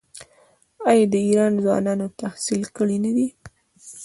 [0.89, 3.27] آیا د ایران ځوانان تحصیل کړي نه دي؟